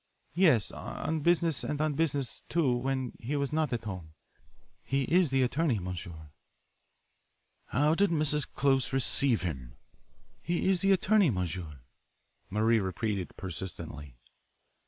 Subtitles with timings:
[0.33, 4.15] "Yes, on business and on business, too, when he was not at home.
[4.83, 6.31] He is the attorney, m'sieur."
[7.67, 8.47] "How did Mrs.
[8.51, 9.75] Close receive him?"
[10.41, 11.81] "He is the attorney, m'sieur,"
[12.49, 14.15] Marie repeated persistently.